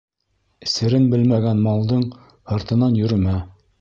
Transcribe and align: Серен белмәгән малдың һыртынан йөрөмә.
Серен 0.71 1.05
белмәгән 1.11 1.61
малдың 1.67 2.01
һыртынан 2.53 2.99
йөрөмә. 3.03 3.37